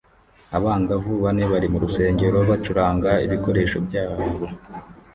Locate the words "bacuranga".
2.49-3.09